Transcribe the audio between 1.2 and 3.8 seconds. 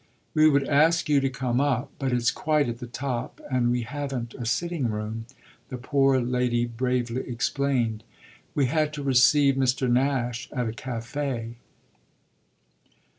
come up, but it's quite at the top and